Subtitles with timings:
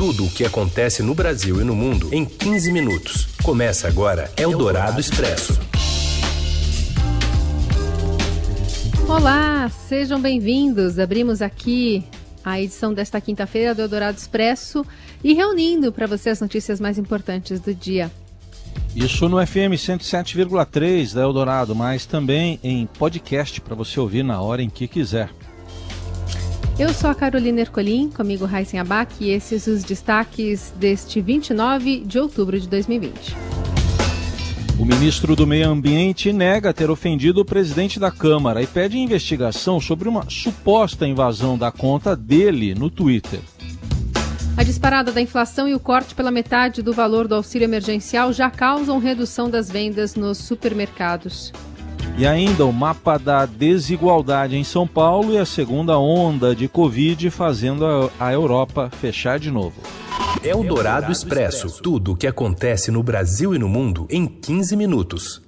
[0.00, 3.28] Tudo o que acontece no Brasil e no mundo em 15 minutos.
[3.42, 5.60] Começa agora Eldorado Expresso.
[9.06, 10.98] Olá, sejam bem-vindos.
[10.98, 12.02] Abrimos aqui
[12.42, 14.86] a edição desta quinta-feira do Eldorado Expresso
[15.22, 18.10] e reunindo para você as notícias mais importantes do dia.
[18.96, 24.62] Isso no FM 107,3 da Eldorado, mas também em podcast para você ouvir na hora
[24.62, 25.28] em que quiser.
[26.80, 32.18] Eu sou a Carolina Ercolim, comigo Raíssen Abac e esses os destaques deste 29 de
[32.18, 33.36] outubro de 2020.
[34.78, 39.78] O ministro do Meio Ambiente nega ter ofendido o presidente da Câmara e pede investigação
[39.78, 43.40] sobre uma suposta invasão da conta dele no Twitter.
[44.56, 48.48] A disparada da inflação e o corte pela metade do valor do auxílio emergencial já
[48.48, 51.52] causam redução das vendas nos supermercados.
[52.16, 57.30] E ainda o mapa da desigualdade em São Paulo e a segunda onda de Covid
[57.30, 59.80] fazendo a Europa fechar de novo.
[60.42, 61.82] É o Dourado Expresso.
[61.82, 65.42] Tudo o que acontece no Brasil e no mundo em 15 minutos.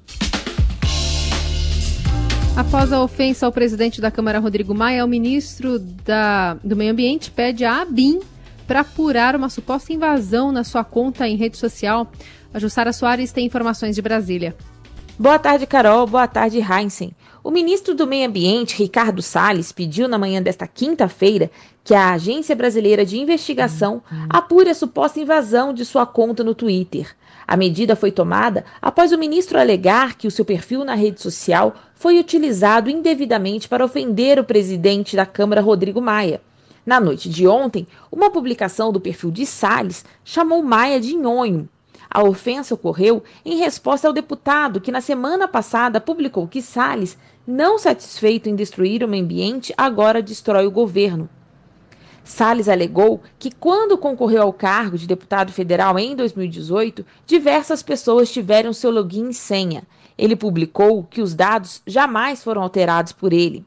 [2.54, 7.30] Após a ofensa ao presidente da Câmara, Rodrigo Maia, o ministro da, do Meio Ambiente
[7.30, 8.20] pede a ABIN
[8.66, 12.10] para apurar uma suposta invasão na sua conta em rede social.
[12.52, 14.54] A Jussara Soares tem informações de Brasília.
[15.18, 16.06] Boa tarde, Carol.
[16.06, 17.14] Boa tarde, Heinzen.
[17.44, 21.50] O ministro do Meio Ambiente, Ricardo Salles, pediu na manhã desta quinta-feira
[21.84, 27.14] que a Agência Brasileira de Investigação apure a suposta invasão de sua conta no Twitter.
[27.46, 31.74] A medida foi tomada após o ministro alegar que o seu perfil na rede social
[31.94, 36.40] foi utilizado indevidamente para ofender o presidente da Câmara, Rodrigo Maia.
[36.86, 41.68] Na noite de ontem, uma publicação do perfil de Salles chamou Maia de nhonho,
[42.14, 47.78] a ofensa ocorreu em resposta ao deputado que na semana passada publicou que Salles, não
[47.78, 51.26] satisfeito em destruir o meio ambiente, agora destrói o governo.
[52.22, 58.74] Salles alegou que quando concorreu ao cargo de deputado federal em 2018, diversas pessoas tiveram
[58.74, 59.82] seu login e senha.
[60.16, 63.64] Ele publicou que os dados jamais foram alterados por ele.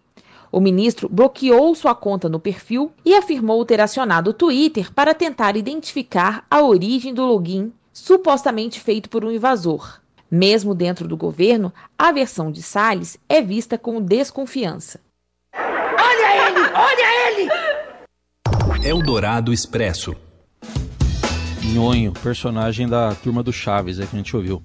[0.51, 5.57] O ministro bloqueou sua conta no perfil e afirmou ter acionado o Twitter para tentar
[5.57, 10.01] identificar a origem do login supostamente feito por um invasor.
[10.29, 14.99] Mesmo dentro do governo, a versão de Salles é vista com desconfiança.
[15.55, 16.59] Olha ele!
[16.75, 18.85] Olha ele!
[18.85, 20.13] Eldorado Expresso.
[21.63, 24.61] Nhonho, personagem da turma do Chaves, é que a gente ouviu.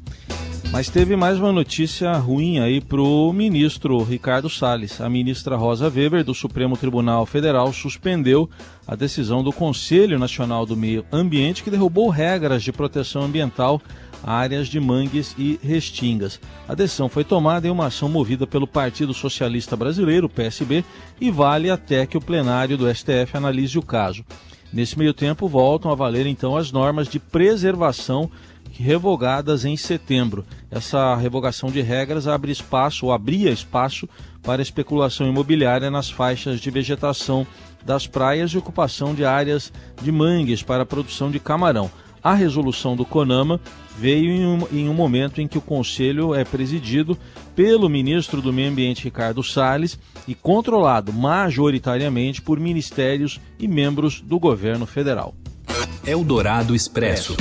[0.73, 5.01] Mas teve mais uma notícia ruim aí para o ministro Ricardo Salles.
[5.01, 8.49] A ministra Rosa Weber, do Supremo Tribunal Federal, suspendeu
[8.87, 13.83] a decisão do Conselho Nacional do Meio Ambiente, que derrubou regras de proteção ambiental
[14.23, 16.41] a áreas de mangues e restingas.
[16.69, 20.85] A decisão foi tomada em uma ação movida pelo Partido Socialista Brasileiro, PSB,
[21.21, 24.25] e vale até que o plenário do STF analise o caso.
[24.73, 28.31] Nesse meio tempo, voltam a valer então as normas de preservação
[28.81, 30.45] revogadas em setembro.
[30.71, 34.09] Essa revogação de regras abre espaço, ou abria espaço,
[34.43, 37.47] para especulação imobiliária nas faixas de vegetação
[37.85, 41.91] das praias e ocupação de áreas de mangues para a produção de camarão.
[42.23, 43.61] A resolução do CONAMA
[43.99, 47.17] veio em um, em um, momento em que o Conselho é presidido
[47.55, 49.99] pelo ministro do Meio Ambiente, Ricardo Salles,
[50.29, 55.35] e controlado majoritariamente por ministérios e membros do governo federal.
[56.07, 57.37] Eldorado Expresso.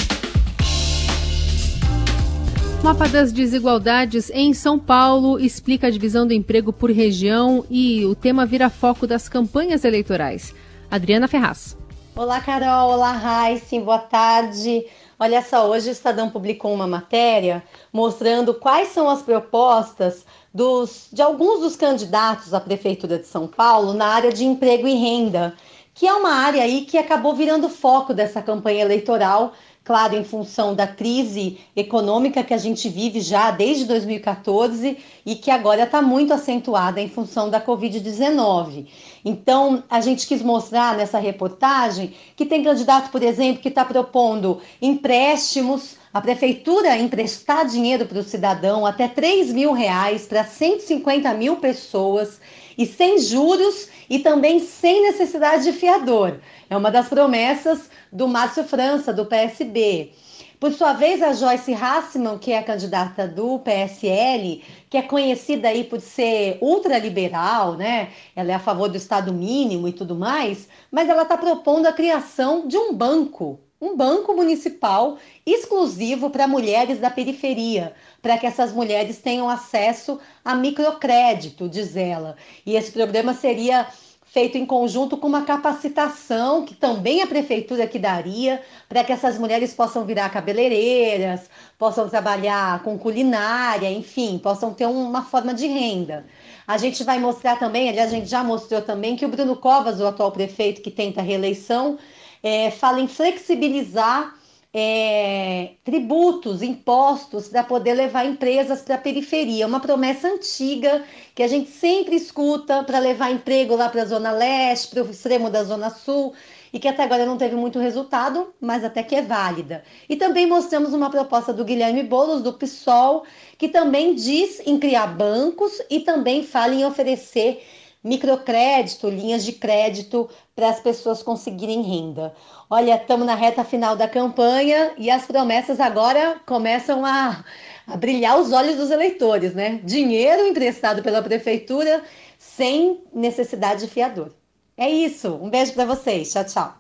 [2.84, 8.16] Mapa das desigualdades em São Paulo explica a divisão do emprego por região e o
[8.16, 10.56] tema vira foco das campanhas eleitorais.
[10.89, 11.78] Adriana Ferraz.
[12.16, 12.91] Olá, Carol.
[12.94, 13.79] Olá, Raíssa.
[13.81, 14.85] Boa tarde.
[15.19, 21.22] Olha só, hoje o Estadão publicou uma matéria mostrando quais são as propostas dos, de
[21.22, 25.53] alguns dos candidatos à Prefeitura de São Paulo na área de emprego e renda,
[25.94, 29.51] que é uma área aí que acabou virando foco dessa campanha eleitoral
[29.89, 34.95] claro, em função da crise econômica que a gente vive já desde 2014
[35.25, 38.85] e que agora está muito acentuada em função da Covid-19.
[39.25, 44.61] Então, a gente quis mostrar nessa reportagem que tem candidato, por exemplo, que está propondo
[44.80, 51.56] empréstimos a prefeitura emprestar dinheiro para o cidadão até 3 mil reais para 150 mil
[51.56, 52.39] pessoas
[52.80, 56.40] e sem juros e também sem necessidade de fiador.
[56.70, 60.14] É uma das promessas do Márcio França, do PSB.
[60.62, 65.68] Por sua vez, a Joyce Hassman, que é a candidata do PSL, que é conhecida
[65.68, 68.12] aí por ser ultraliberal, né?
[68.34, 71.92] Ela é a favor do Estado mínimo e tudo mais, mas ela está propondo a
[71.94, 78.74] criação de um banco, um banco municipal exclusivo para mulheres da periferia, para que essas
[78.74, 82.36] mulheres tenham acesso a microcrédito, diz ela.
[82.66, 83.88] E esse programa seria
[84.31, 89.40] feito em conjunto com uma capacitação que também a prefeitura que daria para que essas
[89.40, 91.50] mulheres possam virar cabeleireiras,
[91.80, 96.26] possam trabalhar com culinária, enfim, possam ter uma forma de renda.
[96.68, 100.00] A gente vai mostrar também, aliás, a gente já mostrou também que o Bruno Covas,
[100.00, 101.98] o atual prefeito que tenta reeleição,
[102.44, 104.36] é, fala em flexibilizar
[104.74, 109.65] é, tributos, impostos para poder levar empresas para a periferia.
[109.65, 111.03] Uma promessa antiga
[111.33, 115.09] que a gente sempre escuta para levar emprego lá para a Zona Leste, para o
[115.09, 116.33] extremo da Zona Sul
[116.71, 119.83] e que até agora não teve muito resultado, mas até que é válida.
[120.07, 123.24] E também mostramos uma proposta do Guilherme Boulos, do PSOL,
[123.57, 127.65] que também diz em criar bancos e também fala em oferecer
[128.04, 132.34] microcrédito, linhas de crédito para as pessoas conseguirem renda.
[132.69, 137.44] Olha, estamos na reta final da campanha e as promessas agora começam a,
[137.88, 139.80] a brilhar os olhos dos eleitores, né?
[139.84, 142.04] Dinheiro emprestado pela prefeitura
[142.38, 144.31] sem necessidade de fiador.
[144.78, 145.38] É isso.
[145.42, 146.31] Um beijo para vocês.
[146.31, 146.74] Tchau, tchau.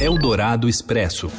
[0.00, 1.30] Eldorado Expresso.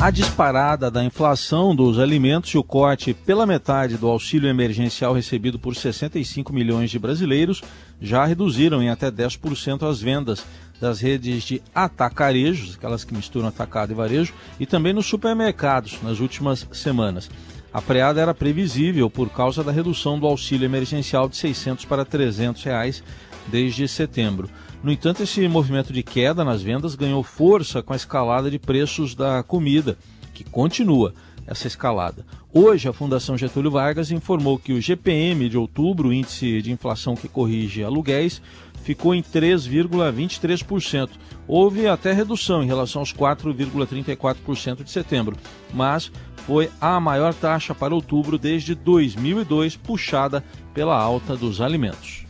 [0.00, 5.58] A disparada da inflação dos alimentos e o corte pela metade do auxílio emergencial recebido
[5.58, 7.64] por 65 milhões de brasileiros
[8.00, 10.46] já reduziram em até 10% as vendas
[10.80, 16.20] das redes de atacarejos, aquelas que misturam atacado e varejo, e também nos supermercados nas
[16.20, 17.28] últimas semanas.
[17.72, 22.62] A freada era previsível por causa da redução do auxílio emergencial de 600 para 300
[22.62, 23.02] reais
[23.50, 24.48] desde setembro.
[24.82, 29.14] No entanto, esse movimento de queda nas vendas ganhou força com a escalada de preços
[29.14, 29.98] da comida,
[30.32, 31.12] que continua
[31.46, 32.24] essa escalada.
[32.52, 37.26] Hoje, a Fundação Getúlio Vargas informou que o GPM de outubro, índice de inflação que
[37.26, 38.40] corrige aluguéis,
[38.84, 41.10] ficou em 3,23%.
[41.46, 45.36] Houve até redução em relação aos 4,34% de setembro,
[45.72, 46.12] mas
[46.48, 50.42] foi a maior taxa para outubro desde 2002, puxada
[50.72, 52.24] pela alta dos alimentos.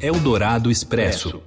[0.00, 1.42] Eldorado Expresso.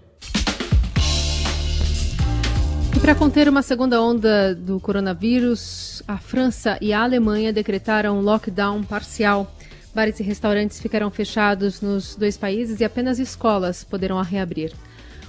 [2.93, 8.83] E para conter uma segunda onda do coronavírus, a França e a Alemanha decretaram lockdown
[8.83, 9.49] parcial.
[9.95, 14.73] Bares e restaurantes ficarão fechados nos dois países e apenas escolas poderão reabrir.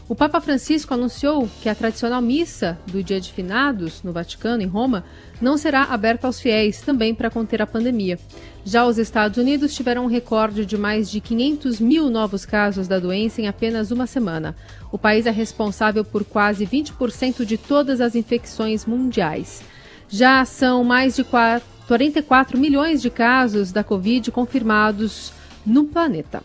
[0.09, 4.67] O Papa Francisco anunciou que a tradicional missa do Dia de Finados, no Vaticano, em
[4.67, 5.05] Roma,
[5.39, 8.19] não será aberta aos fiéis, também para conter a pandemia.
[8.65, 12.99] Já os Estados Unidos tiveram um recorde de mais de 500 mil novos casos da
[12.99, 14.57] doença em apenas uma semana.
[14.91, 19.63] O país é responsável por quase 20% de todas as infecções mundiais.
[20.09, 25.35] Já são mais de 44 milhões de casos da Covid confirmados
[25.67, 26.43] no planeta.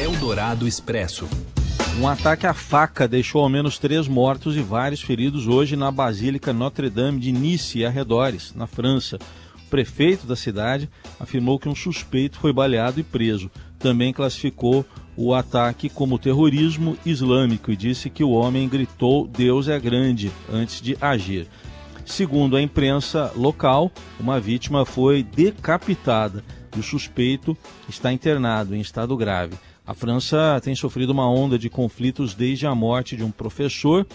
[0.00, 1.28] Eldorado Expresso.
[1.96, 6.52] Um ataque à faca deixou ao menos três mortos e vários feridos hoje na Basílica
[6.52, 9.16] Notre-Dame de Nice e arredores, na França.
[9.66, 13.48] O prefeito da cidade afirmou que um suspeito foi baleado e preso.
[13.78, 14.84] Também classificou
[15.16, 20.82] o ataque como terrorismo islâmico e disse que o homem gritou Deus é grande antes
[20.82, 21.46] de agir.
[22.04, 26.44] Segundo a imprensa local, uma vítima foi decapitada
[26.76, 27.56] e o suspeito
[27.88, 29.54] está internado em estado grave.
[29.86, 34.06] A França tem sofrido uma onda de conflitos desde a morte de um professor,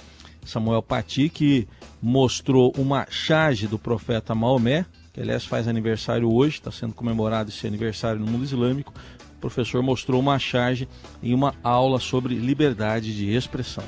[0.43, 1.67] Samuel Paty, que
[2.01, 7.67] mostrou uma charge do profeta Maomé, que aliás faz aniversário hoje, está sendo comemorado esse
[7.67, 8.91] aniversário no mundo islâmico.
[9.37, 10.87] O professor mostrou uma charge
[11.21, 13.83] em uma aula sobre liberdade de expressão.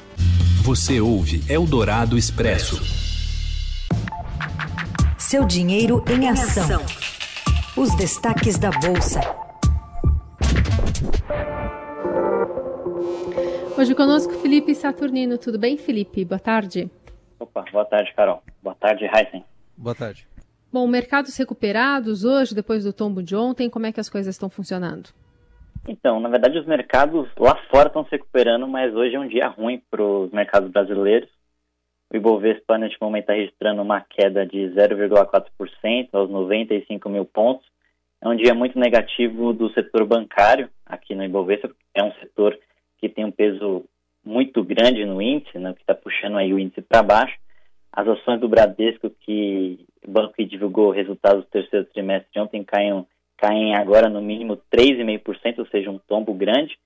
[0.61, 2.79] Você ouve Eldorado Expresso.
[5.17, 6.79] Seu dinheiro em ação.
[7.75, 9.40] Os destaques da Bolsa.
[13.81, 15.39] Hoje conosco Felipe Saturnino.
[15.39, 16.23] Tudo bem, Felipe?
[16.23, 16.87] Boa tarde.
[17.39, 18.43] Opa, boa tarde, Carol.
[18.61, 19.43] Boa tarde, Heisen.
[19.75, 20.27] Boa tarde.
[20.71, 24.51] Bom, mercados recuperados hoje, depois do tombo de ontem, como é que as coisas estão
[24.51, 25.09] funcionando?
[25.87, 29.47] Então, na verdade, os mercados lá fora estão se recuperando, mas hoje é um dia
[29.47, 31.29] ruim para os mercados brasileiros.
[32.13, 37.65] O Ibovespa, neste momento, está registrando uma queda de 0,4% aos 95 mil pontos.
[38.21, 41.71] É um dia muito negativo do setor bancário aqui no Ibovespa.
[41.95, 42.55] É um setor
[43.01, 43.83] que tem um peso
[44.23, 47.35] muito grande no índice, né, que está puxando aí o índice para baixo.
[47.91, 52.63] As ações do Bradesco, que o banco que divulgou resultados do terceiro trimestre de ontem,
[52.63, 53.05] caem,
[53.35, 56.77] caem agora no mínimo 3,5%, ou seja, um tombo grande.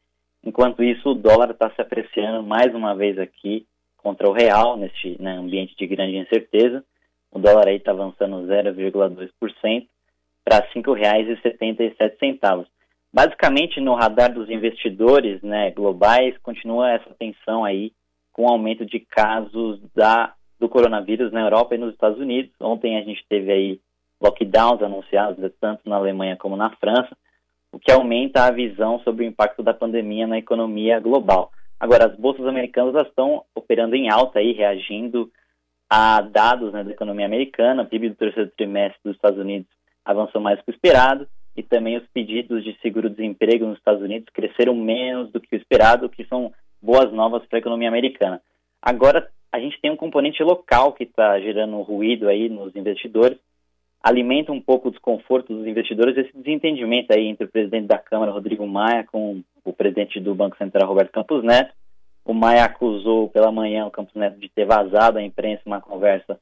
[0.44, 3.68] Enquanto isso, o dólar está se apreciando mais uma vez aqui
[3.98, 6.84] contra o real, neste né, ambiente de grande incerteza.
[7.32, 9.88] O dólar aí está avançando 0,2%
[10.44, 12.66] para R$ 5,77.
[13.16, 17.94] Basicamente, no radar dos investidores né, globais, continua essa tensão aí
[18.34, 22.52] com o aumento de casos da, do coronavírus na Europa e nos Estados Unidos.
[22.60, 23.80] Ontem a gente teve aí
[24.22, 27.16] lockdowns anunciados, tanto na Alemanha como na França,
[27.72, 31.52] o que aumenta a visão sobre o impacto da pandemia na economia global.
[31.80, 35.32] Agora, as bolsas americanas estão operando em alta aí, reagindo
[35.90, 37.84] a dados né, da economia americana.
[37.84, 39.70] O PIB do terceiro trimestre dos Estados Unidos
[40.04, 44.76] avançou mais que o esperado e também os pedidos de seguro-desemprego nos Estados Unidos cresceram
[44.76, 48.42] menos do que o esperado, que são boas novas para a economia americana.
[48.82, 53.38] Agora, a gente tem um componente local que está gerando ruído aí nos investidores,
[54.04, 58.32] alimenta um pouco o desconforto dos investidores, esse desentendimento aí entre o presidente da Câmara,
[58.32, 61.74] Rodrigo Maia, com o presidente do Banco Central, Roberto Campos Neto.
[62.24, 66.40] O Maia acusou pela manhã o Campos Neto de ter vazado à imprensa uma conversa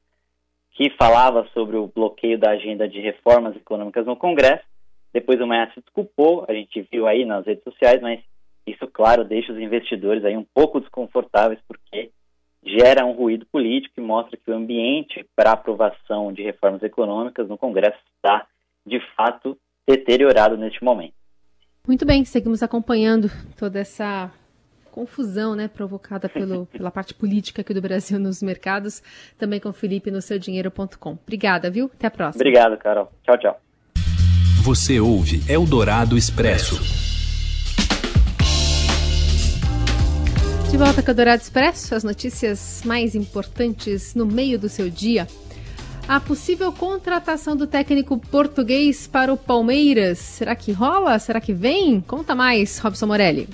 [0.71, 4.63] que falava sobre o bloqueio da agenda de reformas econômicas no Congresso.
[5.13, 8.19] Depois o Maia se desculpou, a gente viu aí nas redes sociais, mas
[8.65, 12.09] isso, claro, deixa os investidores aí um pouco desconfortáveis, porque
[12.65, 17.57] gera um ruído político e mostra que o ambiente para aprovação de reformas econômicas no
[17.57, 18.47] Congresso está,
[18.85, 21.13] de fato, deteriorado neste momento.
[21.85, 24.31] Muito bem, seguimos acompanhando toda essa
[24.89, 29.01] confusão né, provocada pelo, pela parte política aqui do Brasil nos mercados,
[29.37, 31.17] também com o Felipe no seudinheiro.com.
[31.21, 31.91] Obrigada, viu?
[31.93, 32.41] Até a próxima.
[32.41, 33.11] Obrigado, Carol.
[33.23, 33.62] Tchau, tchau.
[34.63, 36.81] Você ouve Eldorado Expresso.
[40.71, 45.27] De volta com o Dourado Expresso, as notícias mais importantes no meio do seu dia.
[46.07, 50.19] A possível contratação do técnico português para o Palmeiras.
[50.19, 51.19] Será que rola?
[51.19, 51.99] Será que vem?
[51.99, 53.49] Conta mais, Robson Morelli.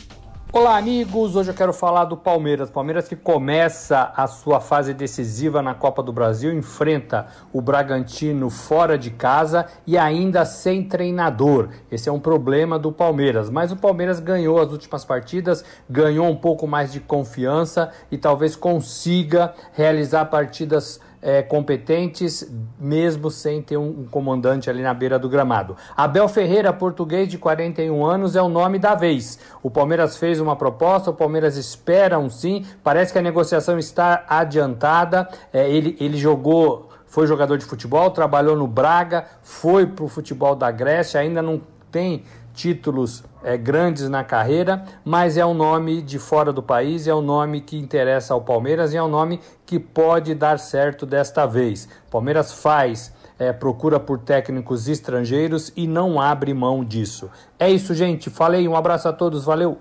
[0.52, 1.36] Olá, amigos.
[1.36, 2.72] Hoje eu quero falar do Palmeiras.
[2.72, 8.98] Palmeiras que começa a sua fase decisiva na Copa do Brasil, enfrenta o Bragantino fora
[8.98, 11.70] de casa e ainda sem treinador.
[11.92, 13.48] Esse é um problema do Palmeiras.
[13.48, 18.56] Mas o Palmeiras ganhou as últimas partidas, ganhou um pouco mais de confiança e talvez
[18.56, 22.50] consiga realizar partidas é, competentes,
[22.80, 25.76] mesmo sem ter um, comandante ali na beira do gramado.
[25.96, 29.40] Abel Ferreira, português de 41 anos, é o nome da vez.
[29.62, 32.66] O Palmeiras fez uma proposta, o Palmeiras espera um sim.
[32.84, 35.28] Parece que a negociação está adiantada.
[35.52, 40.56] É, ele, ele jogou, foi jogador de futebol, trabalhou no Braga, foi para o futebol
[40.56, 41.62] da Grécia, ainda não
[41.92, 42.24] tem
[42.60, 47.22] títulos é, grandes na carreira, mas é um nome de fora do país, é um
[47.22, 51.88] nome que interessa ao Palmeiras e é um nome que pode dar certo desta vez.
[52.12, 57.30] Palmeiras faz é, procura por técnicos estrangeiros e não abre mão disso.
[57.58, 58.30] É isso, gente.
[58.30, 59.78] Falei, um abraço a todos, valeu.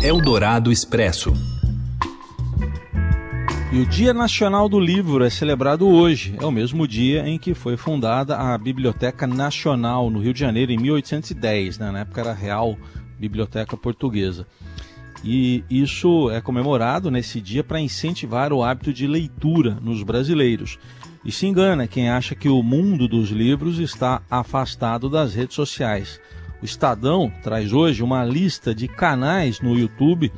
[0.00, 1.32] Eldorado Expresso.
[3.72, 6.36] E o Dia Nacional do Livro é celebrado hoje.
[6.38, 10.72] É o mesmo dia em que foi fundada a Biblioteca Nacional no Rio de Janeiro,
[10.72, 11.78] em 1810.
[11.78, 11.90] Né?
[11.90, 12.76] Na época era a Real
[13.18, 14.46] Biblioteca Portuguesa.
[15.24, 20.78] E isso é comemorado nesse dia para incentivar o hábito de leitura nos brasileiros.
[21.24, 26.20] E se engana quem acha que o mundo dos livros está afastado das redes sociais.
[26.60, 30.30] O Estadão traz hoje uma lista de canais no YouTube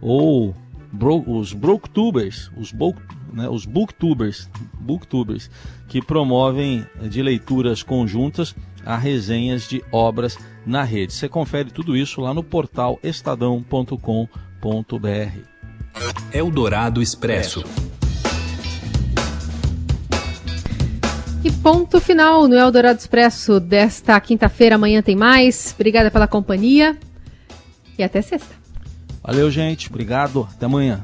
[0.00, 0.54] ou
[0.92, 2.94] bro, os brooktubers, os, bo,
[3.32, 5.50] né, os booktubers, booktubers,
[5.88, 8.54] que promovem eh, de leituras conjuntas
[8.84, 11.12] a resenhas de obras na rede.
[11.12, 14.28] Você confere tudo isso lá no portal estadão.com.br.
[16.32, 17.64] Eldorado Expresso.
[21.42, 24.76] E ponto final no Eldorado Expresso desta quinta-feira.
[24.76, 25.74] Amanhã tem mais.
[25.74, 26.96] Obrigada pela companhia
[27.98, 28.59] e até sexta.
[29.22, 29.88] Valeu, gente.
[29.88, 30.48] Obrigado.
[30.50, 31.02] Até amanhã.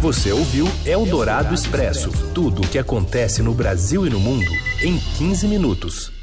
[0.00, 4.50] Você ouviu Eldorado Expresso tudo o que acontece no Brasil e no mundo
[4.82, 6.13] em 15 minutos.